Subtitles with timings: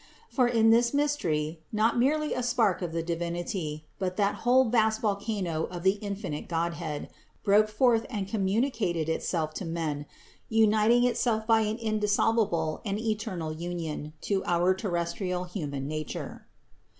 [0.31, 4.99] For in this mystery, not merely a spark of the Divinity, but that whole vast
[4.99, 7.07] volcano of the infinite God head,
[7.43, 10.07] broke forth and communicated itself to men,
[10.49, 16.47] unit ing Itself by an indissoluble and eternal union to our terrestrial human nature.